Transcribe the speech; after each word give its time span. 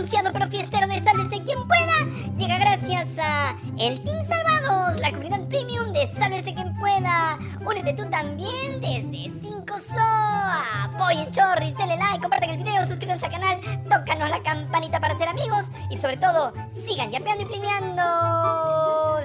pronunciado 0.00 0.32
pero 0.32 0.48
fiestero 0.48 0.86
de 0.86 0.98
Sálvese 1.02 1.42
quien 1.42 1.68
pueda 1.68 2.06
llega 2.38 2.56
gracias 2.56 3.06
a 3.18 3.54
el 3.78 4.02
Team 4.02 4.22
Salvados, 4.22 4.98
la 4.98 5.10
comunidad 5.10 5.46
premium 5.48 5.92
de 5.92 6.06
Sálvese 6.06 6.54
quien 6.54 6.74
pueda. 6.78 7.38
Únete 7.62 7.92
tú 7.92 8.08
también 8.08 8.80
desde 8.80 9.30
5 9.42 9.78
SOA. 9.78 10.64
Apoyen 10.84 11.30
Chorris, 11.30 11.76
denle 11.76 11.98
like, 11.98 12.20
compartan 12.20 12.48
el 12.48 12.56
video, 12.56 12.86
suscríbanse 12.86 13.26
al 13.26 13.32
canal, 13.32 13.60
tócanos 13.90 14.30
la 14.30 14.42
campanita 14.42 15.00
para 15.00 15.18
ser 15.18 15.28
amigos 15.28 15.66
y 15.90 15.98
sobre 15.98 16.16
todo 16.16 16.54
sigan 16.86 17.10
yampeando 17.10 17.44
y 17.44 17.46
plineando. 17.46 18.02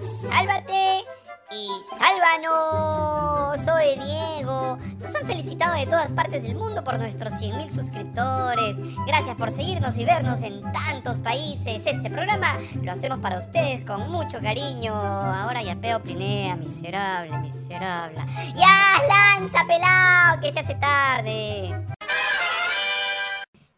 Sálvate 0.01 1.05
y 1.51 1.69
sálvanos. 1.97 3.63
Soy 3.63 3.95
10 3.95 4.24
han 5.19 5.27
felicitado 5.27 5.75
de 5.75 5.85
todas 5.85 6.11
partes 6.11 6.43
del 6.43 6.55
mundo 6.55 6.83
por 6.83 6.97
nuestros 6.97 7.33
100.000 7.33 7.69
suscriptores. 7.69 8.75
Gracias 9.07 9.35
por 9.35 9.51
seguirnos 9.51 9.97
y 9.97 10.05
vernos 10.05 10.41
en 10.41 10.61
tantos 10.71 11.19
países. 11.19 11.85
Este 11.85 12.09
programa 12.09 12.59
lo 12.81 12.91
hacemos 12.91 13.19
para 13.19 13.39
ustedes 13.39 13.85
con 13.85 14.09
mucho 14.09 14.39
cariño. 14.41 14.93
Ahora 14.93 15.61
ya 15.63 15.75
peo 15.75 16.01
plinea, 16.01 16.55
miserable, 16.55 17.37
miserable. 17.39 18.19
¡Ya, 18.55 18.97
lanza, 19.07 19.63
pelado! 19.67 20.41
Que 20.41 20.51
se 20.51 20.59
hace 20.59 20.75
tarde. 20.75 21.94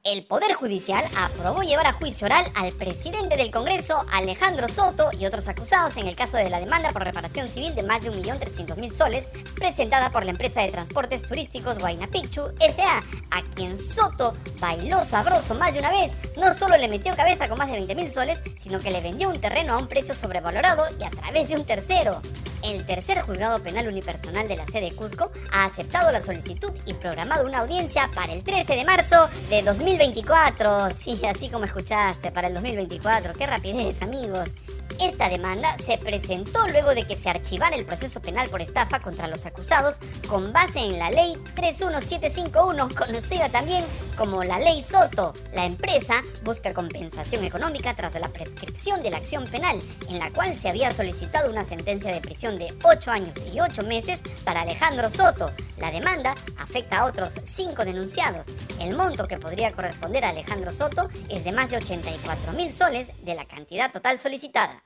El 0.09 0.23
Poder 0.23 0.53
Judicial 0.53 1.03
aprobó 1.17 1.63
llevar 1.63 1.85
a 1.85 1.91
juicio 1.91 2.27
oral 2.27 2.45
al 2.55 2.71
presidente 2.71 3.35
del 3.35 3.51
Congreso, 3.51 4.05
Alejandro 4.13 4.69
Soto, 4.69 5.09
y 5.11 5.25
otros 5.25 5.49
acusados 5.49 5.97
en 5.97 6.07
el 6.07 6.15
caso 6.15 6.37
de 6.37 6.49
la 6.49 6.61
demanda 6.61 6.93
por 6.93 7.03
reparación 7.03 7.49
civil 7.49 7.75
de 7.75 7.83
más 7.83 8.03
de 8.03 8.11
1.300.000 8.11 8.93
soles 8.93 9.25
presentada 9.53 10.09
por 10.09 10.23
la 10.23 10.31
empresa 10.31 10.61
de 10.61 10.71
transportes 10.71 11.23
turísticos 11.23 11.83
Huayna 11.83 12.07
Picchu 12.07 12.43
S.A., 12.61 13.03
a 13.31 13.41
quien 13.53 13.77
Soto 13.77 14.33
bailó 14.61 15.03
sabroso 15.03 15.55
más 15.55 15.73
de 15.73 15.79
una 15.79 15.91
vez. 15.91 16.13
No 16.37 16.53
solo 16.53 16.77
le 16.77 16.87
metió 16.87 17.13
cabeza 17.13 17.49
con 17.49 17.57
más 17.57 17.69
de 17.69 17.85
20.000 17.85 18.07
soles, 18.07 18.41
sino 18.57 18.79
que 18.79 18.91
le 18.91 19.01
vendió 19.01 19.27
un 19.27 19.41
terreno 19.41 19.73
a 19.73 19.77
un 19.77 19.87
precio 19.87 20.15
sobrevalorado 20.15 20.85
y 20.97 21.03
a 21.03 21.09
través 21.09 21.49
de 21.49 21.55
un 21.55 21.65
tercero 21.65 22.21
el 22.63 22.85
tercer 22.85 23.21
juzgado 23.21 23.61
penal 23.61 23.87
unipersonal 23.87 24.47
de 24.47 24.57
la 24.57 24.65
sede 24.65 24.91
Cusco 24.91 25.31
ha 25.51 25.65
aceptado 25.65 26.11
la 26.11 26.21
solicitud 26.21 26.71
y 26.85 26.93
programado 26.93 27.45
una 27.45 27.59
audiencia 27.59 28.09
para 28.13 28.33
el 28.33 28.43
13 28.43 28.75
de 28.75 28.85
marzo 28.85 29.29
de 29.49 29.63
2024. 29.63 30.89
Sí, 30.97 31.19
así 31.25 31.49
como 31.49 31.65
escuchaste, 31.65 32.31
para 32.31 32.47
el 32.47 32.53
2024. 32.53 33.33
Qué 33.33 33.45
rapidez, 33.45 34.01
amigos. 34.01 34.49
Esta 34.99 35.29
demanda 35.29 35.75
se 35.85 35.97
presentó 35.97 36.67
luego 36.69 36.95
de 36.95 37.05
que 37.05 37.17
se 37.17 37.29
archivara 37.29 37.75
el 37.75 37.85
proceso 37.85 38.21
penal 38.21 38.49
por 38.49 38.61
estafa 38.61 38.99
contra 38.99 39.27
los 39.27 39.45
acusados 39.45 39.97
con 40.27 40.51
base 40.51 40.79
en 40.79 40.97
la 40.97 41.11
ley 41.11 41.35
31751, 41.55 42.89
conocida 42.95 43.49
también 43.49 43.85
como 44.17 44.43
la 44.43 44.59
ley 44.59 44.83
Soto. 44.83 45.33
La 45.53 45.65
empresa 45.65 46.23
busca 46.43 46.73
compensación 46.73 47.43
económica 47.43 47.95
tras 47.95 48.15
la 48.15 48.29
prescripción 48.29 49.03
de 49.03 49.11
la 49.11 49.17
acción 49.17 49.45
penal, 49.45 49.79
en 50.09 50.19
la 50.19 50.31
cual 50.31 50.55
se 50.55 50.69
había 50.69 50.91
solicitado 50.91 51.51
una 51.51 51.63
sentencia 51.63 52.11
de 52.11 52.21
prisión 52.21 52.57
de 52.57 52.73
8 52.83 53.11
años 53.11 53.37
y 53.53 53.59
8 53.59 53.83
meses 53.83 54.21
para 54.43 54.61
Alejandro 54.61 55.09
Soto. 55.09 55.51
La 55.77 55.91
demanda 55.91 56.33
afecta 56.57 56.99
a 56.99 57.05
otros 57.05 57.35
5 57.43 57.85
denunciados. 57.85 58.47
El 58.79 58.95
monto 58.95 59.27
que 59.27 59.37
podría 59.37 59.71
corresponder 59.71 60.25
a 60.25 60.29
Alejandro 60.29 60.73
Soto 60.73 61.09
es 61.29 61.43
de 61.43 61.51
más 61.51 61.69
de 61.69 61.77
84 61.77 62.53
mil 62.53 62.73
soles 62.73 63.11
de 63.23 63.35
la 63.35 63.45
cantidad 63.45 63.91
total 63.91 64.19
solicitada. 64.19 64.76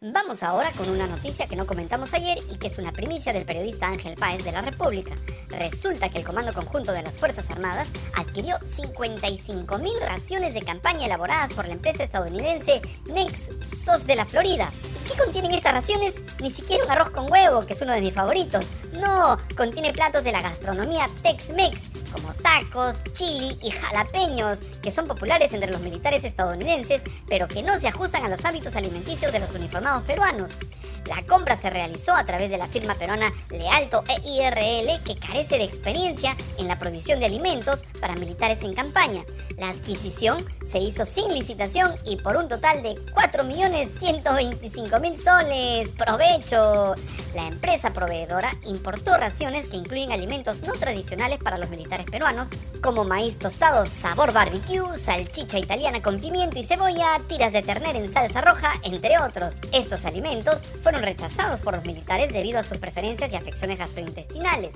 Vamos 0.00 0.44
ahora 0.44 0.70
con 0.76 0.88
una 0.90 1.08
noticia 1.08 1.48
que 1.48 1.56
no 1.56 1.66
comentamos 1.66 2.14
ayer 2.14 2.38
y 2.52 2.56
que 2.58 2.68
es 2.68 2.78
una 2.78 2.92
primicia 2.92 3.32
del 3.32 3.44
periodista 3.44 3.88
Ángel 3.88 4.14
Páez 4.14 4.44
de 4.44 4.52
la 4.52 4.60
República. 4.60 5.16
Resulta 5.48 6.08
que 6.08 6.18
el 6.18 6.24
Comando 6.24 6.52
Conjunto 6.52 6.92
de 6.92 7.02
las 7.02 7.18
Fuerzas 7.18 7.50
Armadas 7.50 7.88
adquirió 8.14 8.56
55.000 8.60 9.98
raciones 9.98 10.54
de 10.54 10.62
campaña 10.62 11.06
elaboradas 11.06 11.52
por 11.52 11.66
la 11.66 11.72
empresa 11.72 12.04
estadounidense 12.04 12.80
Nex 13.12 13.50
SOS 13.60 14.06
de 14.06 14.14
la 14.14 14.24
Florida. 14.24 14.70
¿Qué 15.08 15.20
contienen 15.20 15.50
estas 15.50 15.74
raciones? 15.74 16.14
Ni 16.40 16.52
siquiera 16.52 16.84
un 16.84 16.92
arroz 16.92 17.10
con 17.10 17.28
huevo, 17.28 17.66
que 17.66 17.72
es 17.72 17.82
uno 17.82 17.92
de 17.92 18.00
mis 18.00 18.14
favoritos. 18.14 18.64
No, 18.92 19.36
contiene 19.56 19.92
platos 19.92 20.22
de 20.22 20.30
la 20.30 20.42
gastronomía 20.42 21.08
Tex-Mex, 21.24 22.07
como 22.12 22.34
tacos, 22.34 23.02
chili 23.12 23.58
y 23.62 23.70
jalapeños, 23.70 24.60
que 24.82 24.90
son 24.90 25.06
populares 25.06 25.52
entre 25.52 25.70
los 25.70 25.80
militares 25.80 26.24
estadounidenses, 26.24 27.02
pero 27.28 27.48
que 27.48 27.62
no 27.62 27.78
se 27.78 27.88
ajustan 27.88 28.24
a 28.24 28.28
los 28.28 28.44
hábitos 28.44 28.76
alimenticios 28.76 29.32
de 29.32 29.40
los 29.40 29.52
uniformados 29.52 30.02
peruanos. 30.04 30.58
La 31.06 31.22
compra 31.22 31.56
se 31.56 31.70
realizó 31.70 32.14
a 32.14 32.24
través 32.24 32.50
de 32.50 32.58
la 32.58 32.68
firma 32.68 32.94
peruana 32.94 33.32
Lealto 33.50 34.04
EIRL, 34.08 35.02
que 35.04 35.16
carece 35.16 35.56
de 35.58 35.64
experiencia 35.64 36.36
en 36.58 36.68
la 36.68 36.78
provisión 36.78 37.18
de 37.18 37.26
alimentos 37.26 37.84
para 37.98 38.14
militares 38.14 38.62
en 38.62 38.74
campaña. 38.74 39.24
La 39.56 39.70
adquisición 39.70 40.44
se 40.64 40.78
hizo 40.78 41.06
sin 41.06 41.32
licitación 41.32 41.94
y 42.04 42.16
por 42.16 42.36
un 42.36 42.48
total 42.48 42.82
de 42.82 42.96
4.125.000 43.14 45.16
soles. 45.16 45.90
¡Provecho! 45.92 46.94
La 47.34 47.46
empresa 47.46 47.92
proveedora 47.92 48.50
importó 48.66 49.16
raciones 49.16 49.66
que 49.66 49.76
incluyen 49.76 50.12
alimentos 50.12 50.62
no 50.62 50.72
tradicionales 50.72 51.38
para 51.38 51.58
los 51.58 51.70
militares 51.70 52.06
peruanos, 52.10 52.48
como 52.82 53.04
maíz 53.04 53.38
tostado 53.38 53.86
sabor 53.86 54.32
barbecue, 54.32 54.98
salchicha 54.98 55.58
italiana 55.58 56.02
con 56.02 56.20
pimiento 56.20 56.58
y 56.58 56.64
cebolla, 56.64 57.20
tiras 57.28 57.52
de 57.52 57.62
ternera 57.62 57.98
en 57.98 58.12
salsa 58.12 58.40
roja, 58.40 58.72
entre 58.84 59.18
otros. 59.18 59.54
Estos 59.72 60.04
alimentos 60.04 60.62
fueron 60.82 61.02
rechazados 61.02 61.60
por 61.60 61.74
los 61.74 61.84
militares 61.84 62.32
debido 62.32 62.58
a 62.58 62.62
sus 62.62 62.78
preferencias 62.78 63.32
y 63.32 63.36
afecciones 63.36 63.78
gastrointestinales. 63.78 64.74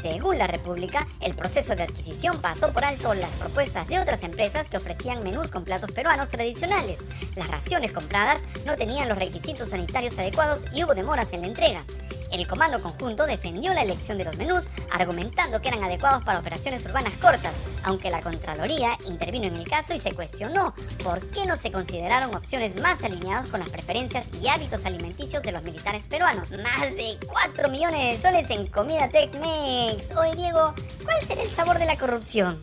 Según 0.00 0.38
la 0.38 0.46
República, 0.46 1.08
el 1.20 1.34
proceso 1.34 1.74
de 1.74 1.82
adquisición 1.82 2.40
pasó 2.40 2.57
por 2.66 2.84
alto 2.84 3.14
las 3.14 3.30
propuestas 3.30 3.86
de 3.86 4.00
otras 4.00 4.24
empresas 4.24 4.68
que 4.68 4.76
ofrecían 4.76 5.22
menús 5.22 5.52
con 5.52 5.64
platos 5.64 5.92
peruanos 5.92 6.28
tradicionales. 6.28 6.98
Las 7.36 7.46
raciones 7.46 7.92
compradas 7.92 8.42
no 8.66 8.76
tenían 8.76 9.08
los 9.08 9.16
requisitos 9.16 9.70
sanitarios 9.70 10.18
adecuados 10.18 10.64
y 10.72 10.82
hubo 10.82 10.94
demoras 10.94 11.32
en 11.32 11.42
la 11.42 11.46
entrega. 11.46 11.84
El 12.32 12.46
Comando 12.48 12.82
Conjunto 12.82 13.26
defendió 13.26 13.72
la 13.74 13.82
elección 13.82 14.18
de 14.18 14.24
los 14.24 14.36
menús, 14.36 14.68
argumentando 14.90 15.62
que 15.62 15.68
eran 15.68 15.84
adecuados 15.84 16.24
para 16.24 16.40
operaciones 16.40 16.84
urbanas 16.84 17.14
cortas, 17.14 17.52
aunque 17.88 18.10
la 18.10 18.20
Contraloría 18.20 18.98
intervino 19.06 19.46
en 19.46 19.56
el 19.56 19.66
caso 19.66 19.94
y 19.94 19.98
se 19.98 20.12
cuestionó 20.12 20.74
por 21.02 21.26
qué 21.30 21.46
no 21.46 21.56
se 21.56 21.72
consideraron 21.72 22.34
opciones 22.34 22.78
más 22.82 23.02
alineadas 23.02 23.48
con 23.48 23.60
las 23.60 23.70
preferencias 23.70 24.26
y 24.42 24.48
hábitos 24.48 24.84
alimenticios 24.84 25.42
de 25.42 25.52
los 25.52 25.62
militares 25.62 26.04
peruanos. 26.06 26.50
Más 26.50 26.94
de 26.94 27.16
4 27.26 27.70
millones 27.70 28.20
de 28.20 28.22
soles 28.22 28.50
en 28.50 28.66
comida 28.66 29.08
Tex-Mex. 29.08 30.14
Oye 30.18 30.36
Diego, 30.36 30.74
¿cuál 31.02 31.26
será 31.26 31.42
el 31.42 31.50
sabor 31.50 31.78
de 31.78 31.86
la 31.86 31.96
corrupción? 31.96 32.62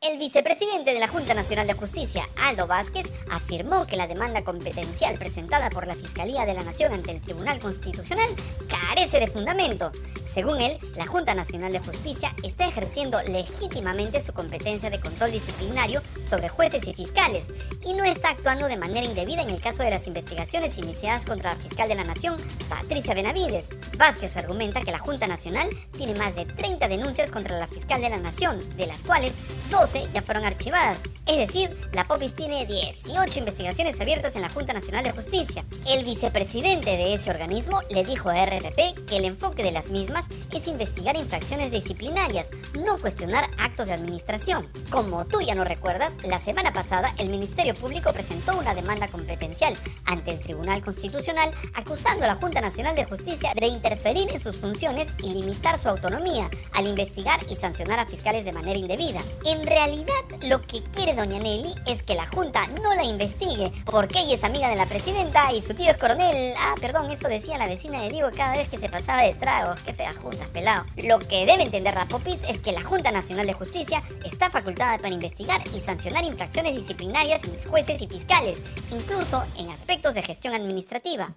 El 0.00 0.16
vicepresidente 0.16 0.94
de 0.94 1.00
la 1.00 1.08
Junta 1.08 1.34
Nacional 1.34 1.66
de 1.66 1.72
Justicia, 1.72 2.22
Aldo 2.40 2.68
Vázquez, 2.68 3.10
afirmó 3.32 3.84
que 3.84 3.96
la 3.96 4.06
demanda 4.06 4.44
competencial 4.44 5.18
presentada 5.18 5.70
por 5.70 5.88
la 5.88 5.96
Fiscalía 5.96 6.46
de 6.46 6.54
la 6.54 6.62
Nación 6.62 6.92
ante 6.92 7.10
el 7.10 7.20
Tribunal 7.20 7.58
Constitucional 7.58 8.30
carece 8.68 9.18
de 9.18 9.26
fundamento. 9.26 9.90
Según 10.24 10.60
él, 10.60 10.78
la 10.96 11.06
Junta 11.06 11.34
Nacional 11.34 11.72
de 11.72 11.80
Justicia 11.80 12.32
está 12.44 12.68
ejerciendo 12.68 13.20
legítimamente 13.22 14.22
su 14.22 14.32
competencia 14.32 14.88
de 14.88 15.00
control 15.00 15.32
disciplinario 15.32 16.00
sobre 16.22 16.48
jueces 16.48 16.86
y 16.86 16.94
fiscales 16.94 17.48
y 17.84 17.92
no 17.94 18.04
está 18.04 18.30
actuando 18.30 18.68
de 18.68 18.76
manera 18.76 19.04
indebida 19.04 19.42
en 19.42 19.50
el 19.50 19.60
caso 19.60 19.82
de 19.82 19.90
las 19.90 20.06
investigaciones 20.06 20.78
iniciadas 20.78 21.24
contra 21.24 21.54
la 21.54 21.60
fiscal 21.60 21.88
de 21.88 21.96
la 21.96 22.04
Nación, 22.04 22.36
Patricia 22.68 23.14
Benavides. 23.14 23.66
Vázquez 23.96 24.36
argumenta 24.36 24.82
que 24.82 24.92
la 24.92 25.00
Junta 25.00 25.26
Nacional 25.26 25.70
tiene 25.90 26.14
más 26.14 26.36
de 26.36 26.46
30 26.46 26.86
denuncias 26.86 27.32
contra 27.32 27.58
la 27.58 27.66
fiscal 27.66 28.00
de 28.00 28.10
la 28.10 28.18
Nación, 28.18 28.60
de 28.76 28.86
las 28.86 29.02
cuales 29.02 29.32
12 29.70 30.08
ya 30.12 30.22
fueron 30.22 30.44
archivadas. 30.44 30.98
Es 31.26 31.36
decir, 31.36 31.76
la 31.92 32.04
POPIS 32.04 32.34
tiene 32.34 32.64
18 32.64 33.38
investigaciones 33.38 34.00
abiertas 34.00 34.34
en 34.34 34.42
la 34.42 34.48
Junta 34.48 34.72
Nacional 34.72 35.04
de 35.04 35.12
Justicia. 35.12 35.62
El 35.86 36.04
vicepresidente 36.04 36.90
de 36.96 37.12
ese 37.12 37.30
organismo 37.30 37.80
le 37.90 38.02
dijo 38.02 38.30
a 38.30 38.46
RPP 38.46 39.06
que 39.06 39.16
el 39.18 39.26
enfoque 39.26 39.62
de 39.62 39.72
las 39.72 39.90
mismas 39.90 40.26
es 40.54 40.66
investigar 40.66 41.16
infracciones 41.16 41.70
disciplinarias, 41.70 42.48
no 42.80 42.96
cuestionar 42.98 43.50
actos 43.58 43.88
de 43.88 43.92
administración. 43.92 44.68
Como 44.90 45.26
tú 45.26 45.42
ya 45.42 45.54
no 45.54 45.64
recuerdas, 45.64 46.14
la 46.24 46.38
semana 46.38 46.72
pasada 46.72 47.12
el 47.18 47.28
Ministerio 47.28 47.74
Público 47.74 48.12
presentó 48.12 48.56
una 48.56 48.74
demanda 48.74 49.08
competencial 49.08 49.74
ante 50.06 50.30
el 50.30 50.40
Tribunal 50.40 50.82
Constitucional 50.82 51.52
acusando 51.74 52.24
a 52.24 52.28
la 52.28 52.36
Junta 52.36 52.62
Nacional 52.62 52.96
de 52.96 53.04
Justicia 53.04 53.52
de 53.54 53.66
interferir 53.66 54.30
en 54.30 54.40
sus 54.40 54.56
funciones 54.56 55.08
y 55.22 55.34
limitar 55.34 55.78
su 55.78 55.88
autonomía 55.88 56.50
al 56.72 56.86
investigar 56.86 57.40
y 57.50 57.56
sancionar 57.56 58.00
a 58.00 58.06
fiscales 58.06 58.44
de 58.46 58.52
manera 58.52 58.78
indebida. 58.78 59.20
En 59.44 59.57
realidad, 59.64 60.12
lo 60.42 60.62
que 60.62 60.82
quiere 60.82 61.14
doña 61.14 61.38
Nelly 61.38 61.74
es 61.86 62.02
que 62.02 62.14
la 62.14 62.26
Junta 62.26 62.66
no 62.82 62.94
la 62.94 63.04
investigue, 63.04 63.72
porque 63.84 64.20
ella 64.20 64.34
es 64.34 64.44
amiga 64.44 64.68
de 64.68 64.76
la 64.76 64.86
presidenta 64.86 65.52
y 65.52 65.62
su 65.62 65.74
tío 65.74 65.90
es 65.90 65.96
coronel. 65.96 66.54
Ah, 66.58 66.74
perdón, 66.80 67.10
eso 67.10 67.28
decía 67.28 67.58
la 67.58 67.66
vecina 67.66 68.02
de 68.02 68.10
Diego 68.10 68.28
cada 68.36 68.56
vez 68.56 68.68
que 68.68 68.78
se 68.78 68.88
pasaba 68.88 69.22
de 69.22 69.34
tragos. 69.34 69.80
Qué 69.80 69.92
fea 69.92 70.12
junta, 70.12 70.44
pelado. 70.52 70.84
Lo 70.96 71.18
que 71.18 71.46
debe 71.46 71.62
entender 71.62 71.94
la 71.94 72.06
Popis 72.06 72.40
es 72.48 72.58
que 72.58 72.72
la 72.72 72.82
Junta 72.82 73.10
Nacional 73.10 73.46
de 73.46 73.52
Justicia 73.52 74.02
está 74.24 74.50
facultada 74.50 74.98
para 74.98 75.14
investigar 75.14 75.60
y 75.74 75.80
sancionar 75.80 76.24
infracciones 76.24 76.74
disciplinarias 76.74 77.42
en 77.44 77.70
jueces 77.70 78.00
y 78.00 78.08
fiscales, 78.08 78.60
incluso 78.92 79.44
en 79.58 79.70
aspectos 79.70 80.14
de 80.14 80.22
gestión 80.22 80.54
administrativa. 80.54 81.34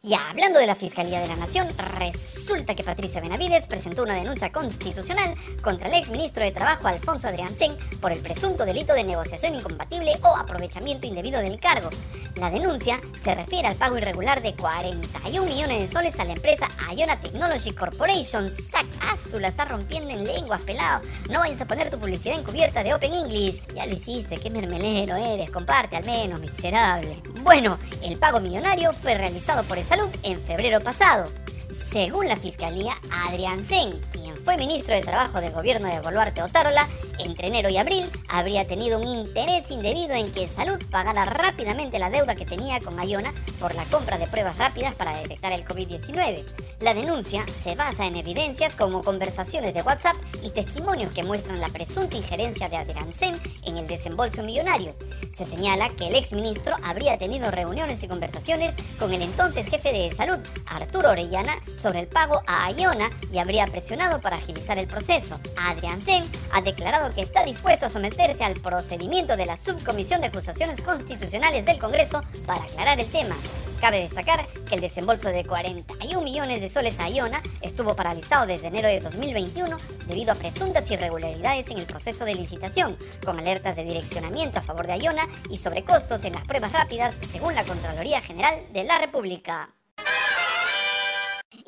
Y 0.00 0.14
hablando 0.14 0.60
de 0.60 0.66
la 0.66 0.76
Fiscalía 0.76 1.20
de 1.20 1.26
la 1.26 1.34
Nación, 1.34 1.66
resulta 1.76 2.76
que 2.76 2.84
Patricia 2.84 3.20
Benavides 3.20 3.66
presentó 3.66 4.04
una 4.04 4.14
denuncia 4.14 4.52
constitucional 4.52 5.34
contra 5.60 5.88
el 5.88 5.94
exministro 5.94 6.44
de 6.44 6.52
Trabajo 6.52 6.86
Alfonso 6.86 7.26
Adriancén 7.26 7.76
por 8.00 8.12
el 8.12 8.20
presunto 8.20 8.64
delito 8.64 8.94
de 8.94 9.02
negociación 9.02 9.56
incompatible 9.56 10.12
o 10.22 10.36
aprovechamiento 10.36 11.08
indebido 11.08 11.40
del 11.40 11.58
cargo. 11.58 11.90
La 12.36 12.48
denuncia 12.50 13.00
se 13.24 13.34
refiere 13.34 13.66
al 13.66 13.74
pago 13.74 13.98
irregular 13.98 14.40
de 14.40 14.54
41 14.54 15.44
millones 15.44 15.80
de 15.80 15.88
soles 15.88 16.20
a 16.20 16.24
la 16.24 16.34
empresa 16.34 16.68
Iona 16.94 17.18
Technology 17.18 17.72
Corporation. 17.72 18.48
¡Sac! 18.48 18.86
Azul 19.12 19.42
la 19.42 19.48
está 19.48 19.64
rompiendo 19.64 20.10
en 20.10 20.24
lenguas, 20.24 20.62
pelado. 20.62 21.02
No 21.28 21.40
vayas 21.40 21.60
a 21.60 21.66
poner 21.66 21.90
tu 21.90 21.98
publicidad 21.98 22.38
encubierta 22.38 22.84
de 22.84 22.94
Open 22.94 23.12
English. 23.12 23.66
Ya 23.74 23.86
lo 23.86 23.94
hiciste, 23.94 24.38
qué 24.38 24.50
mermelero 24.50 25.16
eres. 25.16 25.50
Comparte 25.50 25.96
al 25.96 26.04
menos, 26.04 26.40
miserable. 26.40 27.20
Bueno, 27.42 27.78
el 28.02 28.18
pago 28.18 28.38
millonario 28.40 28.92
fue 28.92 29.14
realizado 29.14 29.64
por 29.64 29.78
el 29.78 29.87
Salud 29.88 30.10
en 30.22 30.38
febrero 30.42 30.82
pasado. 30.82 31.32
Según 31.70 32.28
la 32.28 32.36
Fiscalía, 32.36 32.92
Adrián 33.26 33.64
Sen, 33.64 33.98
quien 34.12 34.36
fue 34.36 34.58
ministro 34.58 34.94
de 34.94 35.00
Trabajo 35.00 35.40
del 35.40 35.52
gobierno 35.54 35.88
de 35.88 36.00
Boluarte 36.00 36.42
Otárola, 36.42 36.86
entre 37.20 37.48
enero 37.48 37.68
y 37.68 37.76
abril 37.76 38.10
habría 38.28 38.66
tenido 38.66 38.98
un 38.98 39.06
interés 39.06 39.70
indebido 39.70 40.14
en 40.14 40.30
que 40.32 40.48
Salud 40.48 40.78
pagara 40.90 41.24
rápidamente 41.24 41.98
la 41.98 42.10
deuda 42.10 42.34
que 42.34 42.46
tenía 42.46 42.80
con 42.80 42.98
Ayona 42.98 43.32
por 43.60 43.74
la 43.74 43.84
compra 43.84 44.18
de 44.18 44.26
pruebas 44.26 44.56
rápidas 44.56 44.94
para 44.94 45.16
detectar 45.16 45.52
el 45.52 45.64
COVID-19. 45.64 46.44
La 46.80 46.94
denuncia 46.94 47.44
se 47.62 47.74
basa 47.74 48.06
en 48.06 48.16
evidencias 48.16 48.74
como 48.74 49.02
conversaciones 49.02 49.74
de 49.74 49.82
WhatsApp 49.82 50.16
y 50.42 50.50
testimonios 50.50 51.12
que 51.12 51.24
muestran 51.24 51.60
la 51.60 51.68
presunta 51.68 52.16
injerencia 52.16 52.68
de 52.68 52.78
Sen 53.16 53.34
en 53.64 53.76
el 53.76 53.86
desembolso 53.86 54.42
millonario. 54.42 54.94
Se 55.36 55.44
señala 55.44 55.90
que 55.90 56.06
el 56.06 56.14
exministro 56.14 56.76
habría 56.84 57.18
tenido 57.18 57.50
reuniones 57.50 58.02
y 58.02 58.08
conversaciones 58.08 58.74
con 58.98 59.12
el 59.12 59.22
entonces 59.22 59.66
jefe 59.66 59.92
de 59.92 60.14
salud, 60.14 60.38
Arturo 60.66 61.10
Orellana, 61.10 61.56
sobre 61.80 62.00
el 62.00 62.06
pago 62.06 62.42
a 62.46 62.66
Ayona 62.66 63.10
y 63.32 63.38
habría 63.38 63.66
presionado 63.66 64.20
para 64.20 64.36
agilizar 64.36 64.78
el 64.78 64.86
proceso. 64.86 65.40
Adrián 65.56 66.00
Sen 66.02 66.24
ha 66.52 66.60
declarado 66.60 67.07
que 67.14 67.22
está 67.22 67.44
dispuesto 67.44 67.86
a 67.86 67.88
someterse 67.88 68.44
al 68.44 68.54
procedimiento 68.54 69.36
de 69.36 69.46
la 69.46 69.56
Subcomisión 69.56 70.20
de 70.20 70.28
Acusaciones 70.28 70.80
Constitucionales 70.80 71.64
del 71.64 71.78
Congreso 71.78 72.22
para 72.46 72.64
aclarar 72.64 73.00
el 73.00 73.10
tema. 73.10 73.36
Cabe 73.80 74.00
destacar 74.00 74.46
que 74.68 74.74
el 74.74 74.80
desembolso 74.80 75.28
de 75.28 75.44
41 75.44 76.20
millones 76.20 76.60
de 76.60 76.68
soles 76.68 76.98
a 76.98 77.08
Iona 77.08 77.42
estuvo 77.60 77.94
paralizado 77.94 78.46
desde 78.46 78.66
enero 78.66 78.88
de 78.88 79.00
2021 79.00 79.76
debido 80.06 80.32
a 80.32 80.34
presuntas 80.34 80.90
irregularidades 80.90 81.70
en 81.70 81.78
el 81.78 81.86
proceso 81.86 82.24
de 82.24 82.34
licitación, 82.34 82.96
con 83.24 83.38
alertas 83.38 83.76
de 83.76 83.84
direccionamiento 83.84 84.58
a 84.58 84.62
favor 84.62 84.86
de 84.86 84.98
Iona 84.98 85.28
y 85.48 85.58
sobrecostos 85.58 86.24
en 86.24 86.32
las 86.32 86.44
pruebas 86.44 86.72
rápidas, 86.72 87.14
según 87.30 87.54
la 87.54 87.64
Contraloría 87.64 88.20
General 88.20 88.66
de 88.72 88.84
la 88.84 88.98
República. 88.98 89.77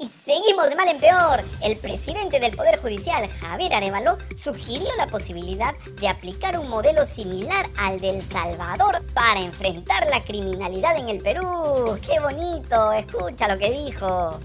Y 0.00 0.10
seguimos 0.24 0.70
de 0.70 0.76
mal 0.76 0.88
en 0.88 0.98
peor. 0.98 1.44
El 1.62 1.76
presidente 1.76 2.40
del 2.40 2.56
Poder 2.56 2.80
Judicial, 2.80 3.28
Javier 3.28 3.74
Arevalo, 3.74 4.16
sugirió 4.34 4.88
la 4.96 5.06
posibilidad 5.08 5.74
de 6.00 6.08
aplicar 6.08 6.58
un 6.58 6.70
modelo 6.70 7.04
similar 7.04 7.68
al 7.76 8.00
del 8.00 8.22
Salvador 8.22 9.02
para 9.12 9.40
enfrentar 9.40 10.08
la 10.08 10.24
criminalidad 10.24 10.96
en 10.96 11.10
el 11.10 11.18
Perú. 11.18 11.98
¡Qué 12.00 12.18
bonito! 12.18 12.92
Escucha 12.92 13.46
lo 13.46 13.58
que 13.58 13.70
dijo. 13.70 14.40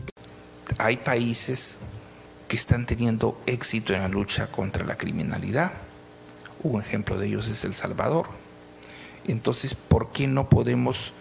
Hay 0.78 0.98
países 0.98 1.78
que 2.50 2.58
están 2.58 2.86
teniendo 2.86 3.40
éxito 3.46 3.94
en 3.94 4.02
la 4.02 4.10
lucha 4.10 4.48
contra 4.48 4.84
la 4.84 4.98
criminalidad. 4.98 5.72
Un 6.64 6.82
ejemplo 6.82 7.18
de 7.18 7.28
ellos 7.28 7.48
es 7.48 7.64
El 7.64 7.76
Salvador. 7.76 8.28
Entonces, 9.26 9.74
¿por 9.74 10.12
qué 10.12 10.28
no 10.28 10.50
podemos 10.50 11.14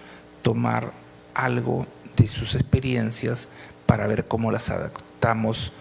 tomar 0.43 0.93
algo 1.35 1.87
de 2.17 2.27
sus 2.27 2.57
experiencias 2.57 3.49
para 3.87 4.07
ver 4.07 4.27
cómo 4.27 4.51
las 4.51 4.71
adaptamos 4.71 5.73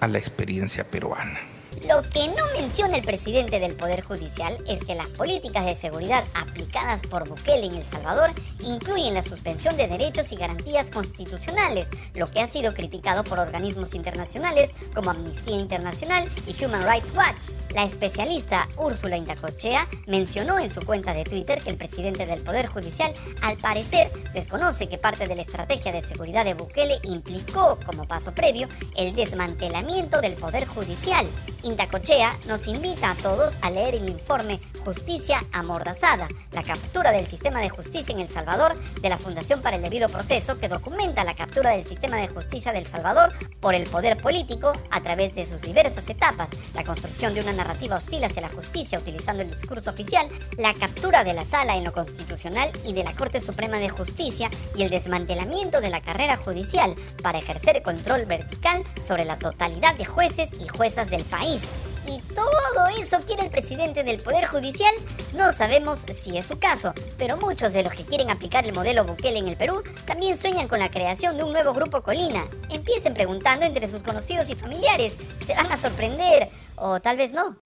a 0.00 0.08
la 0.08 0.18
experiencia 0.18 0.84
peruana. 0.84 1.51
Lo 1.88 2.02
que 2.02 2.28
no 2.28 2.44
menciona 2.58 2.96
el 2.96 3.04
presidente 3.04 3.58
del 3.58 3.74
Poder 3.74 4.02
Judicial 4.02 4.56
es 4.68 4.84
que 4.84 4.94
las 4.94 5.08
políticas 5.08 5.64
de 5.64 5.74
seguridad 5.74 6.24
aplicadas 6.34 7.02
por 7.02 7.28
Bukele 7.28 7.66
en 7.66 7.74
El 7.74 7.84
Salvador 7.84 8.30
incluyen 8.60 9.14
la 9.14 9.22
suspensión 9.22 9.76
de 9.76 9.88
derechos 9.88 10.30
y 10.30 10.36
garantías 10.36 10.90
constitucionales, 10.90 11.88
lo 12.14 12.30
que 12.30 12.40
ha 12.40 12.46
sido 12.46 12.72
criticado 12.74 13.24
por 13.24 13.38
organismos 13.38 13.94
internacionales 13.94 14.70
como 14.94 15.10
Amnistía 15.10 15.58
Internacional 15.58 16.30
y 16.46 16.64
Human 16.64 16.86
Rights 16.86 17.12
Watch. 17.16 17.50
La 17.74 17.84
especialista 17.84 18.68
Úrsula 18.76 19.16
Indacochea 19.16 19.88
mencionó 20.06 20.58
en 20.58 20.70
su 20.70 20.80
cuenta 20.82 21.14
de 21.14 21.24
Twitter 21.24 21.60
que 21.62 21.70
el 21.70 21.76
presidente 21.76 22.26
del 22.26 22.42
Poder 22.42 22.66
Judicial 22.66 23.12
al 23.40 23.56
parecer 23.56 24.12
desconoce 24.34 24.88
que 24.88 24.98
parte 24.98 25.26
de 25.26 25.34
la 25.34 25.42
estrategia 25.42 25.90
de 25.90 26.02
seguridad 26.02 26.44
de 26.44 26.54
Bukele 26.54 26.98
implicó 27.04 27.78
como 27.84 28.04
paso 28.04 28.32
previo 28.32 28.68
el 28.96 29.14
desmantelamiento 29.14 30.20
del 30.20 30.34
Poder 30.34 30.66
Judicial. 30.66 31.26
Indacochea 31.64 32.36
nos 32.46 32.66
invita 32.66 33.12
a 33.12 33.14
todos 33.14 33.54
a 33.62 33.70
leer 33.70 33.94
el 33.94 34.08
informe 34.08 34.60
Justicia 34.84 35.44
Amordazada, 35.52 36.26
la 36.50 36.62
captura 36.62 37.12
del 37.12 37.28
sistema 37.28 37.60
de 37.60 37.68
justicia 37.68 38.12
en 38.12 38.20
El 38.20 38.28
Salvador 38.28 38.74
de 39.00 39.08
la 39.08 39.18
Fundación 39.18 39.62
para 39.62 39.76
el 39.76 39.82
Debido 39.82 40.08
Proceso, 40.08 40.58
que 40.58 40.68
documenta 40.68 41.22
la 41.22 41.34
captura 41.34 41.70
del 41.70 41.84
sistema 41.84 42.16
de 42.16 42.26
justicia 42.26 42.72
del 42.72 42.86
Salvador 42.86 43.32
por 43.60 43.74
el 43.74 43.84
poder 43.84 44.16
político 44.16 44.72
a 44.90 45.00
través 45.02 45.34
de 45.36 45.46
sus 45.46 45.62
diversas 45.62 46.08
etapas, 46.08 46.48
la 46.74 46.84
construcción 46.84 47.32
de 47.32 47.42
una 47.42 47.52
narrativa 47.52 47.96
hostil 47.96 48.24
hacia 48.24 48.42
la 48.42 48.48
justicia 48.48 48.98
utilizando 48.98 49.42
el 49.42 49.50
discurso 49.50 49.90
oficial, 49.90 50.28
la 50.58 50.74
captura 50.74 51.22
de 51.22 51.34
la 51.34 51.44
sala 51.44 51.76
en 51.76 51.84
lo 51.84 51.92
constitucional 51.92 52.72
y 52.84 52.92
de 52.92 53.04
la 53.04 53.14
Corte 53.14 53.40
Suprema 53.40 53.78
de 53.78 53.88
Justicia 53.88 54.50
y 54.74 54.82
el 54.82 54.90
desmantelamiento 54.90 55.80
de 55.80 55.90
la 55.90 56.00
carrera 56.00 56.36
judicial 56.36 56.94
para 57.22 57.38
ejercer 57.38 57.82
control 57.82 58.24
vertical 58.26 58.82
sobre 59.00 59.24
la 59.24 59.38
totalidad 59.38 59.94
de 59.94 60.04
jueces 60.04 60.50
y 60.60 60.66
juezas 60.66 61.08
del 61.10 61.24
país. 61.24 61.51
¿Y 62.06 62.20
todo 62.34 62.86
eso 63.00 63.18
quiere 63.26 63.44
el 63.44 63.50
presidente 63.50 64.02
del 64.02 64.18
Poder 64.18 64.46
Judicial? 64.46 64.94
No 65.34 65.52
sabemos 65.52 66.04
si 66.12 66.36
es 66.36 66.46
su 66.46 66.58
caso, 66.58 66.94
pero 67.16 67.36
muchos 67.36 67.72
de 67.72 67.84
los 67.84 67.92
que 67.92 68.04
quieren 68.04 68.30
aplicar 68.30 68.66
el 68.66 68.74
modelo 68.74 69.04
Bukele 69.04 69.38
en 69.38 69.48
el 69.48 69.56
Perú 69.56 69.82
también 70.04 70.36
sueñan 70.36 70.68
con 70.68 70.80
la 70.80 70.90
creación 70.90 71.36
de 71.36 71.44
un 71.44 71.52
nuevo 71.52 71.72
grupo 71.72 72.02
Colina. 72.02 72.44
Empiecen 72.70 73.14
preguntando 73.14 73.64
entre 73.64 73.88
sus 73.88 74.02
conocidos 74.02 74.48
y 74.50 74.56
familiares, 74.56 75.16
se 75.46 75.54
van 75.54 75.70
a 75.70 75.76
sorprender, 75.76 76.50
o 76.76 77.00
tal 77.00 77.16
vez 77.16 77.32
no. 77.32 77.61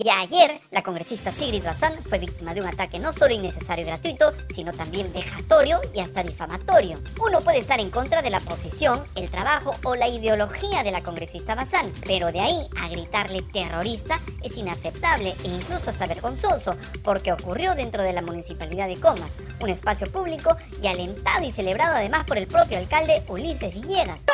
Y 0.00 0.08
ayer, 0.10 0.60
la 0.70 0.84
congresista 0.84 1.32
Sigrid 1.32 1.64
Bazán 1.64 1.92
fue 2.08 2.20
víctima 2.20 2.54
de 2.54 2.60
un 2.60 2.68
ataque 2.68 3.00
no 3.00 3.12
solo 3.12 3.34
innecesario 3.34 3.84
y 3.84 3.88
gratuito, 3.88 4.32
sino 4.48 4.70
también 4.72 5.12
vejatorio 5.12 5.80
y 5.92 5.98
hasta 5.98 6.22
difamatorio. 6.22 7.00
Uno 7.20 7.40
puede 7.40 7.58
estar 7.58 7.80
en 7.80 7.90
contra 7.90 8.22
de 8.22 8.30
la 8.30 8.38
posición, 8.38 9.02
el 9.16 9.28
trabajo 9.28 9.74
o 9.82 9.96
la 9.96 10.06
ideología 10.06 10.84
de 10.84 10.92
la 10.92 11.02
congresista 11.02 11.56
Bazán, 11.56 11.92
pero 12.06 12.30
de 12.30 12.38
ahí 12.38 12.68
a 12.80 12.88
gritarle 12.90 13.42
terrorista 13.42 14.20
es 14.44 14.56
inaceptable 14.56 15.34
e 15.42 15.48
incluso 15.48 15.90
hasta 15.90 16.06
vergonzoso, 16.06 16.76
porque 17.02 17.32
ocurrió 17.32 17.74
dentro 17.74 18.04
de 18.04 18.12
la 18.12 18.22
municipalidad 18.22 18.86
de 18.86 19.00
Comas, 19.00 19.32
un 19.58 19.68
espacio 19.68 20.06
público 20.12 20.56
y 20.80 20.86
alentado 20.86 21.44
y 21.44 21.50
celebrado 21.50 21.96
además 21.96 22.24
por 22.24 22.38
el 22.38 22.46
propio 22.46 22.78
alcalde 22.78 23.24
Ulises 23.26 23.74
Villegas. 23.74 24.27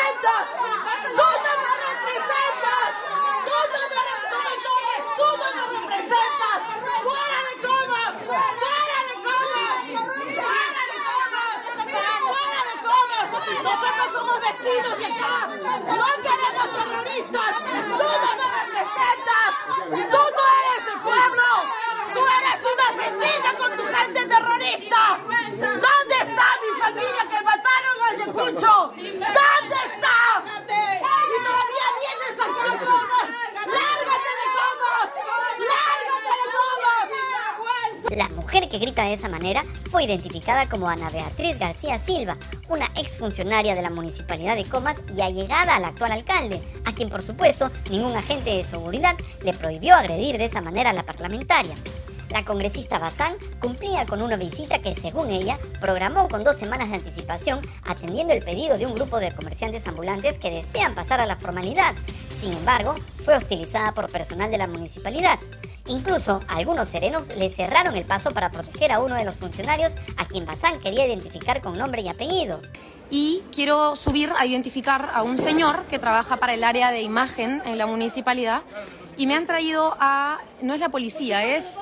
Nosotros 13.65 14.09
somos 14.13 14.37
vecinos 14.41 14.99
de 14.99 15.07
acá. 15.07 15.35
No 15.49 16.09
queremos 16.23 16.69
terroristas. 16.77 17.51
Tú 17.65 18.07
no 18.23 18.31
me 18.39 18.47
representas. 18.61 19.51
Tú 19.89 20.23
no 20.37 20.45
eres 20.61 20.83
el 20.93 20.99
pueblo. 21.01 21.49
Tú 22.13 22.21
eres 22.39 22.57
una 22.73 22.85
asesina 22.93 23.51
con 23.57 23.71
tu 23.79 23.85
gente 23.87 24.21
terrorista. 24.27 25.03
¿Dónde 25.59 26.17
está 26.21 26.47
mi 26.63 26.71
familia 26.79 27.23
que 27.31 27.41
mataron 27.43 27.97
al 28.07 28.15
Yacucho? 28.19 28.75
¿Dónde 28.95 29.79
está? 29.89 30.19
Y 30.45 31.39
todavía 31.43 31.89
vienes 32.01 32.37
acá, 32.45 32.69
Comas. 32.85 33.29
¡Lárgate 33.65 34.33
de 34.41 34.47
Comas! 34.57 35.09
¡Lárgate 35.73 36.33
de 36.37 36.47
Comas! 36.55 37.09
La 38.11 38.29
mujer 38.29 38.69
que 38.69 38.79
grita 38.79 39.05
de 39.05 39.15
esa 39.15 39.29
manera 39.29 39.65
fue 39.91 40.05
identificada 40.05 40.69
como 40.69 40.89
Ana 40.89 41.11
Beatriz 41.11 41.59
García 41.59 41.99
Silva, 41.99 42.37
una 42.69 42.87
exfuncionaria 42.97 43.75
de 43.75 43.83
la 43.83 43.91
municipalidad 43.91 44.57
de 44.57 44.65
Comas 44.65 44.99
y 45.17 45.21
allegada 45.21 45.77
al 45.77 45.85
actual 45.85 46.13
alcalde, 46.13 46.61
a 46.85 46.93
quien 46.93 47.09
por 47.09 47.23
supuesto 47.23 47.71
ningún 47.91 48.15
agente 48.15 48.51
de 48.51 48.65
seguridad 48.65 49.17
le 49.43 49.55
prohibió 49.55 49.95
agredir 49.95 50.39
de 50.39 50.45
esa 50.45 50.61
manera 50.61 50.91
a 50.91 50.95
la 50.95 51.05
parlamentaria. 51.05 51.75
La 52.31 52.45
congresista 52.45 52.99
Bazán 52.99 53.37
cumplía 53.61 54.07
con 54.07 54.21
una 54.21 54.37
visita 54.37 54.81
que, 54.81 54.95
según 54.95 55.31
ella, 55.31 55.59
programó 55.81 56.29
con 56.29 56.43
dos 56.43 56.57
semanas 56.57 56.91
de 56.91 56.97
anticipación, 56.97 57.61
atendiendo 57.85 58.35
el 58.35 58.43
pedido 58.43 58.77
de 58.77 58.87
un 58.87 58.95
grupo 58.95 59.19
de 59.19 59.35
comerciantes 59.35 59.87
ambulantes 59.87 60.39
que 60.39 60.51
desean 60.51 60.95
pasar 60.95 61.21
a 61.21 61.27
la 61.27 61.37
formalidad. 61.37 61.95
Sin 62.37 62.53
embargo, 62.53 62.97
fue 63.25 63.37
hostilizada 63.37 63.93
por 63.93 64.11
personal 64.11 64.51
de 64.51 64.59
la 64.59 64.67
municipalidad. 64.67 65.39
Incluso 65.87 66.41
algunos 66.49 66.89
serenos 66.89 67.29
le 67.37 67.51
cerraron 67.51 67.95
el 67.97 68.07
paso 68.07 68.33
para 68.33 68.51
proteger 68.51 68.91
a 68.93 69.01
uno 69.01 69.17
de 69.17 69.25
los 69.25 69.37
funcionarios 69.37 69.93
a 70.17 70.25
quien 70.25 70.47
Bazán 70.47 70.81
quería 70.81 71.07
identificar 71.07 71.61
con 71.61 71.77
nombre 71.77 72.01
y 72.01 72.09
apellido. 72.09 72.63
Y 73.11 73.43
quiero 73.55 73.95
subir 73.95 74.33
a 74.39 74.47
identificar 74.47 75.11
a 75.13 75.23
un 75.23 75.37
señor 75.37 75.85
que 75.85 75.99
trabaja 75.99 76.39
para 76.39 76.55
el 76.55 76.65
área 76.65 76.91
de 76.91 77.03
imagen 77.03 77.63
en 77.67 77.77
la 77.77 77.87
municipalidad 77.87 78.63
y 79.19 79.27
me 79.27 79.35
han 79.35 79.45
traído 79.45 79.95
a, 80.01 80.39
no 80.63 80.73
es 80.73 80.81
la 80.81 80.89
policía, 80.89 81.45
es 81.45 81.79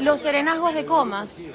los 0.00 0.20
serenazgos 0.20 0.74
de 0.74 0.84
comas. 0.84 1.48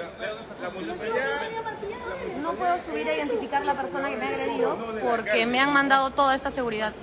No 2.42 2.53
puedo 2.53 2.75
subir 2.84 3.08
a 3.08 3.15
identificar 3.15 3.62
a 3.62 3.65
la 3.65 3.75
persona 3.75 4.10
que 4.10 4.18
me 4.18 4.25
ha 4.25 4.30
agredido 4.30 4.77
porque 5.01 5.46
me 5.46 5.60
han 5.60 5.72
mandado 5.72 6.10
toda 6.10 6.34
esta 6.34 6.50
seguridad. 6.50 6.94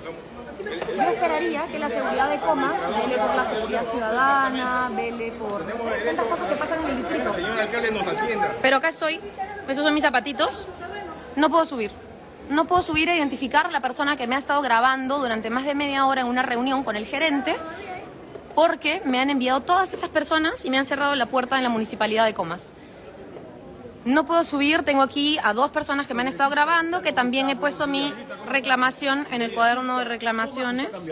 Yo 0.95 1.01
esperaría 1.01 1.65
que 1.67 1.79
la 1.79 1.89
seguridad 1.89 2.29
de 2.29 2.39
comas 2.39 2.73
vele 3.01 3.17
por 3.17 3.35
la 3.35 3.49
seguridad 3.49 3.85
ciudadana, 3.91 4.91
vele 4.95 5.31
por 5.33 5.65
tantas 5.65 6.25
cosas 6.25 6.49
que 6.49 6.55
pasan 6.55 6.83
en 6.83 6.89
el 6.89 6.97
distrito. 6.97 7.33
Señor 7.33 7.59
alcalde 7.59 7.91
nos 7.91 8.07
atienda. 8.07 8.51
Pero 8.61 8.77
acá 8.77 8.89
estoy, 8.89 9.19
esos 9.67 9.83
son 9.83 9.93
mis 9.93 10.03
zapatitos. 10.03 10.67
No 11.35 11.49
puedo 11.49 11.65
subir. 11.65 11.91
No 12.49 12.65
puedo 12.65 12.81
subir 12.81 13.09
a 13.09 13.15
identificar 13.15 13.67
a 13.67 13.71
la 13.71 13.79
persona 13.79 14.17
que 14.17 14.27
me 14.27 14.35
ha 14.35 14.37
estado 14.37 14.61
grabando 14.61 15.19
durante 15.19 15.49
más 15.49 15.65
de 15.65 15.75
media 15.75 16.05
hora 16.05 16.21
en 16.21 16.27
una 16.27 16.41
reunión 16.41 16.83
con 16.83 16.95
el 16.95 17.05
gerente 17.05 17.55
porque 18.55 19.01
me 19.05 19.19
han 19.19 19.29
enviado 19.29 19.61
todas 19.61 19.93
esas 19.93 20.09
personas 20.09 20.65
y 20.65 20.69
me 20.69 20.77
han 20.77 20.85
cerrado 20.85 21.15
la 21.15 21.27
puerta 21.27 21.57
en 21.57 21.63
la 21.63 21.69
municipalidad 21.69 22.25
de 22.25 22.33
Comas. 22.33 22.73
No 24.03 24.25
puedo 24.25 24.43
subir, 24.43 24.83
tengo 24.83 25.03
aquí 25.03 25.37
a 25.43 25.53
dos 25.53 25.69
personas 25.69 26.07
que 26.07 26.13
me 26.13 26.21
han 26.21 26.27
estado 26.27 26.49
grabando, 26.49 27.01
que 27.01 27.13
también 27.13 27.49
he 27.49 27.55
puesto 27.55 27.85
mi 27.85 28.11
reclamación 28.47 29.27
en 29.31 29.41
el 29.41 29.53
cuaderno 29.53 29.99
de 29.99 30.05
reclamaciones. 30.05 31.11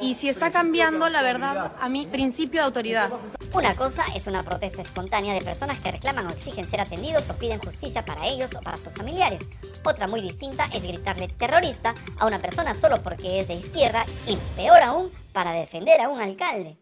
Y 0.00 0.14
si 0.14 0.28
está 0.28 0.50
cambiando, 0.50 1.08
la 1.08 1.22
verdad, 1.22 1.72
a 1.80 1.88
mi 1.88 2.06
principio 2.06 2.60
de 2.60 2.66
autoridad. 2.66 3.12
Una 3.52 3.74
cosa 3.74 4.04
es 4.14 4.26
una 4.26 4.42
protesta 4.42 4.82
espontánea 4.82 5.32
de 5.32 5.42
personas 5.42 5.78
que 5.78 5.92
reclaman 5.92 6.26
o 6.26 6.30
exigen 6.30 6.68
ser 6.68 6.80
atendidos 6.80 7.30
o 7.30 7.34
piden 7.34 7.60
justicia 7.60 8.04
para 8.04 8.26
ellos 8.26 8.54
o 8.54 8.60
para 8.60 8.76
sus 8.78 8.92
familiares. 8.92 9.40
Otra 9.84 10.08
muy 10.08 10.20
distinta 10.20 10.64
es 10.72 10.82
gritarle 10.82 11.28
terrorista 11.28 11.94
a 12.18 12.26
una 12.26 12.40
persona 12.40 12.74
solo 12.74 13.00
porque 13.02 13.40
es 13.40 13.48
de 13.48 13.54
izquierda 13.54 14.04
y 14.26 14.36
peor 14.56 14.82
aún 14.82 15.12
para 15.32 15.52
defender 15.52 16.00
a 16.00 16.08
un 16.08 16.20
alcalde. 16.20 16.76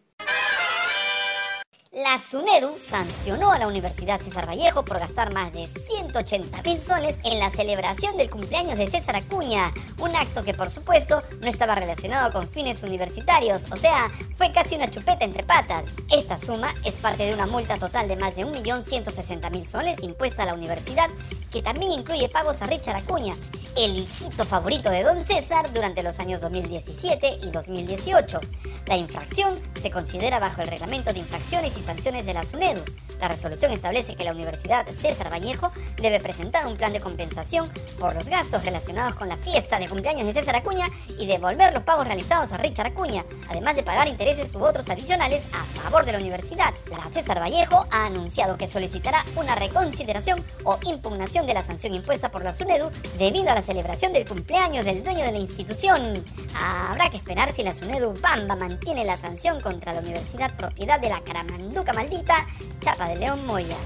La 1.95 2.19
SUNEDU 2.19 2.75
sancionó 2.77 3.53
a 3.53 3.57
la 3.57 3.69
Universidad 3.69 4.19
César 4.19 4.45
Vallejo 4.45 4.83
por 4.83 4.99
gastar 4.99 5.33
más 5.33 5.53
de 5.53 5.65
180 5.65 6.61
mil 6.63 6.83
soles 6.83 7.17
en 7.23 7.39
la 7.39 7.49
celebración 7.49 8.17
del 8.17 8.29
cumpleaños 8.29 8.77
de 8.77 8.91
César 8.91 9.15
Acuña, 9.15 9.73
un 9.99 10.13
acto 10.13 10.43
que 10.43 10.53
por 10.53 10.69
supuesto 10.69 11.23
no 11.39 11.47
estaba 11.47 11.73
relacionado 11.73 12.33
con 12.33 12.49
fines 12.49 12.83
universitarios, 12.83 13.63
o 13.71 13.77
sea, 13.77 14.11
fue 14.37 14.51
casi 14.51 14.75
una 14.75 14.89
chupeta 14.89 15.23
entre 15.23 15.45
patas. 15.45 15.85
Esta 16.11 16.37
suma 16.37 16.75
es 16.83 16.95
parte 16.95 17.27
de 17.27 17.33
una 17.33 17.47
multa 17.47 17.77
total 17.77 18.09
de 18.09 18.17
más 18.17 18.35
de 18.35 18.45
1.160.000 18.45 19.65
soles 19.65 20.03
impuesta 20.03 20.43
a 20.43 20.47
la 20.47 20.53
universidad, 20.53 21.07
que 21.49 21.61
también 21.61 21.93
incluye 21.93 22.27
pagos 22.27 22.61
a 22.61 22.65
Richard 22.65 22.97
Acuña, 22.97 23.35
el 23.75 23.97
hijito 23.97 24.45
favorito 24.45 24.89
de 24.89 25.03
Don 25.03 25.23
César 25.25 25.71
durante 25.73 26.01
los 26.01 26.19
años 26.19 26.41
2017 26.41 27.39
y 27.43 27.51
2018. 27.51 28.39
La 28.87 28.97
infracción 28.97 29.59
se 29.81 29.91
considera 29.91 30.39
bajo 30.39 30.61
el 30.61 30.67
reglamento 30.67 31.11
de 31.11 31.19
infracciones 31.19 31.77
y 31.77 31.81
sanciones 31.81 32.25
de 32.25 32.33
la 32.33 32.43
SUNEDU. 32.43 32.83
La 33.19 33.27
resolución 33.27 33.71
establece 33.71 34.15
que 34.15 34.23
la 34.23 34.31
Universidad 34.31 34.87
César 34.87 35.31
Vallejo 35.31 35.71
debe 35.97 36.19
presentar 36.19 36.67
un 36.67 36.77
plan 36.77 36.93
de 36.93 36.99
compensación 36.99 37.69
por 37.99 38.15
los 38.15 38.29
gastos 38.29 38.63
relacionados 38.63 39.15
con 39.15 39.29
la 39.29 39.37
fiesta 39.37 39.79
de 39.79 39.87
cumpleaños 39.87 40.25
de 40.25 40.33
César 40.33 40.55
Acuña 40.55 40.87
y 41.17 41.25
devolver 41.25 41.73
los 41.73 41.83
pagos 41.83 42.05
realizados 42.05 42.51
a 42.51 42.57
Richard 42.57 42.87
Acuña, 42.87 43.25
además 43.49 43.75
de 43.75 43.83
pagar 43.83 44.07
intereses 44.07 44.53
u 44.53 44.63
otros 44.63 44.89
adicionales 44.89 45.43
a 45.53 45.63
favor 45.81 46.05
de 46.05 46.11
la 46.11 46.19
universidad. 46.19 46.73
La 46.89 47.09
César 47.09 47.39
Vallejo 47.39 47.87
ha 47.91 48.05
anunciado 48.05 48.57
que 48.57 48.67
solicitará 48.67 49.23
una 49.35 49.55
reconsideración 49.55 50.43
o 50.63 50.77
impugnación 50.83 51.45
de 51.47 51.53
la 51.53 51.63
sanción 51.63 51.93
impuesta 51.93 52.29
por 52.29 52.43
la 52.43 52.53
SUNEDU 52.53 52.91
debido 53.17 53.49
a 53.51 53.55
la 53.55 53.61
celebración 53.61 54.13
del 54.13 54.27
cumpleaños 54.27 54.85
del 54.85 55.03
dueño 55.03 55.25
de 55.25 55.31
la 55.31 55.39
institución. 55.39 56.23
Habrá 56.59 57.09
que 57.09 57.17
esperar 57.17 57.53
si 57.53 57.63
la 57.63 57.73
SUNEDU 57.73 58.13
Bamba 58.21 58.55
mantiene 58.55 59.05
la 59.05 59.17
sanción 59.17 59.61
contra 59.61 59.93
la 59.93 59.99
universidad 59.99 60.55
propiedad 60.55 60.99
de 60.99 61.09
la 61.09 61.21
Caramanduca 61.21 61.93
maldita 61.93 62.47
Chapa 62.79 63.04
de 63.09 63.17
León 63.17 63.45
Moya. 63.45 63.77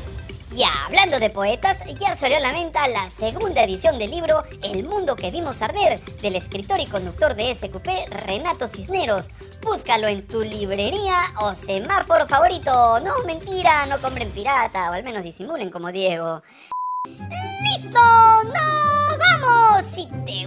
Y 0.55 0.63
hablando 0.63 1.19
de 1.19 1.29
poetas, 1.29 1.77
ya 1.99 2.15
salió 2.15 2.38
a 2.38 2.39
la 2.39 2.51
venta 2.51 2.88
la 2.88 3.11
segunda 3.11 3.63
edición 3.63 3.99
del 3.99 4.09
libro 4.09 4.43
El 4.63 4.83
mundo 4.83 5.15
que 5.15 5.29
vimos 5.29 5.61
arder, 5.61 5.99
del 6.21 6.35
escritor 6.35 6.79
y 6.79 6.88
conductor 6.88 7.35
de 7.35 7.53
SQP 7.53 7.88
Renato 8.25 8.67
Cisneros. 8.67 9.29
Búscalo 9.61 10.07
en 10.07 10.27
tu 10.27 10.41
librería 10.41 11.21
o 11.41 11.53
semáforo 11.53 12.25
favorito. 12.27 12.99
No, 13.01 13.13
mentira, 13.27 13.85
no 13.85 13.99
compren 13.99 14.31
pirata, 14.31 14.89
o 14.89 14.93
al 14.93 15.03
menos 15.03 15.23
disimulen 15.23 15.69
como 15.69 15.91
Diego. 15.91 16.41
¡Listo! 17.05 17.99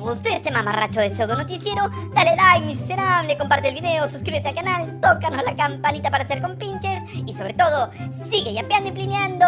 Gustó 0.02 0.28
este 0.28 0.50
mamarracho 0.50 1.00
de 1.00 1.11
pseudo 1.11 1.37
noticiero, 1.37 1.88
dale 2.14 2.37
like, 2.37 2.66
miserable, 2.66 3.37
comparte 3.38 3.68
el 3.68 3.75
video, 3.75 4.09
suscríbete 4.09 4.49
al 4.49 4.54
canal, 4.54 5.00
tócanos 5.00 5.42
la 5.44 5.56
campanita 5.56 6.11
para 6.11 6.25
hacer 6.25 6.42
compinches 6.42 7.02
y 7.14 7.32
sobre 7.32 7.54
todo, 7.54 7.90
sigue 8.30 8.52
yapeando 8.52 8.90
y 8.90 8.92
plineando. 8.92 9.47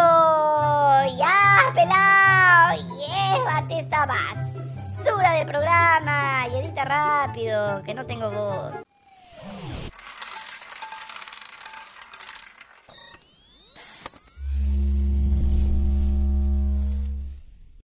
¡Ya, 1.17 1.71
pelao! 1.73 2.75
¡Llévate 2.75 3.79
esta 3.79 4.05
basura 4.05 5.33
del 5.33 5.45
programa! 5.45 6.47
Y 6.51 6.55
edita 6.57 6.85
rápido, 6.85 7.83
que 7.83 7.93
no 7.93 8.05
tengo 8.05 8.31
voz. 8.31 8.84